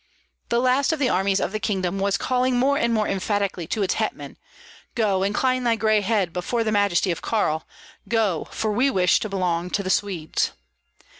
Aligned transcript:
The 0.49 0.57
last 0.59 0.91
of 0.91 0.97
the 0.97 1.09
armies 1.09 1.39
of 1.39 1.51
the 1.51 1.59
kingdom 1.59 1.99
was 1.99 2.17
calling 2.17 2.57
more 2.57 2.75
and 2.75 2.91
more 2.91 3.07
emphatically 3.07 3.67
to 3.67 3.83
its 3.83 3.93
hetman: 3.93 4.37
"Go, 4.95 5.21
incline 5.21 5.63
thy 5.63 5.75
gray 5.75 6.01
head 6.01 6.33
before 6.33 6.63
the 6.63 6.71
majesty 6.71 7.11
of 7.11 7.21
Karl, 7.21 7.67
go, 8.09 8.47
for 8.49 8.71
we 8.71 8.89
wish 8.89 9.19
to 9.19 9.29
belong 9.29 9.69
to 9.69 9.83
the 9.83 9.91
Swedes." 9.91 10.53